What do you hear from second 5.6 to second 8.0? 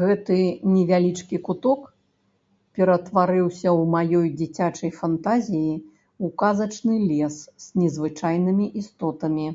ў казачны лес з